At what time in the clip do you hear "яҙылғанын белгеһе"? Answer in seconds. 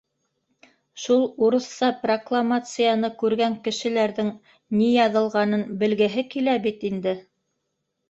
4.99-6.29